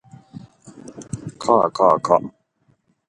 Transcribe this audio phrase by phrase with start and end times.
[1.37, 2.33] かあかあかあか